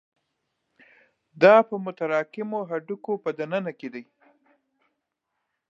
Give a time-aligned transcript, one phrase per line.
[1.41, 4.03] دا په متراکمو هډوکو په دننه کې دي.